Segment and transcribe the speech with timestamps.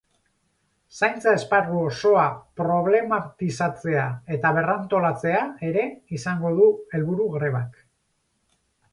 [0.99, 2.23] Zaintza esparru osoa
[2.61, 4.05] problematizatzea
[4.37, 5.83] eta berrantolatzea ere
[6.21, 7.77] izango du helburu grebak.